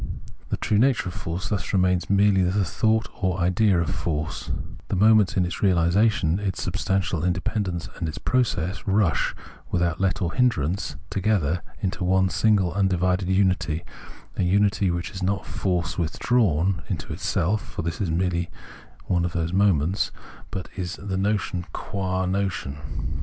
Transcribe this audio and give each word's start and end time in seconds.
The 0.49 0.57
true 0.57 0.79
nature 0.79 1.09
of 1.09 1.13
force 1.13 1.49
thus 1.49 1.73
remains 1.73 2.09
merely 2.09 2.41
the 2.41 2.65
thought 2.65 3.07
or 3.21 3.37
idea 3.37 3.79
of 3.79 3.93
force; 3.93 4.49
the 4.87 4.95
moments 4.95 5.37
in 5.37 5.45
its 5.45 5.57
reali 5.57 5.89
sation, 5.91 6.39
its 6.39 6.63
substantial 6.63 7.23
independence 7.23 7.87
and 7.99 8.09
its 8.09 8.17
process, 8.17 8.87
rush, 8.87 9.35
without 9.69 10.01
let 10.01 10.19
or 10.19 10.33
hindrance, 10.33 10.95
together 11.11 11.61
into 11.81 12.03
one 12.03 12.29
single 12.29 12.73
undivided 12.73 13.29
unity, 13.29 13.83
a 14.37 14.41
unity 14.41 14.89
which 14.89 15.11
is 15.11 15.21
not 15.21 15.45
force 15.45 15.99
withdrawn 15.99 16.81
into 16.89 17.13
itself 17.13 17.61
(for 17.63 17.83
this 17.83 18.01
is 18.01 18.09
merely 18.09 18.49
one 19.05 19.23
of 19.23 19.33
those 19.33 19.53
moments), 19.53 20.11
but 20.49 20.67
is 20.75 20.97
its 20.97 21.07
notion 21.09 21.63
qua 21.73 22.25
notion. 22.25 22.79